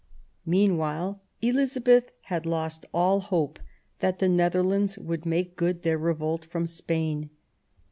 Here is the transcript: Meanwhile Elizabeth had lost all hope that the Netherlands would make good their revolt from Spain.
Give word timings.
Meanwhile 0.47 1.21
Elizabeth 1.43 2.11
had 2.21 2.47
lost 2.47 2.87
all 2.91 3.19
hope 3.19 3.59
that 3.99 4.17
the 4.17 4.27
Netherlands 4.29 4.97
would 4.97 5.27
make 5.27 5.55
good 5.55 5.83
their 5.83 5.99
revolt 5.99 6.43
from 6.45 6.65
Spain. 6.65 7.29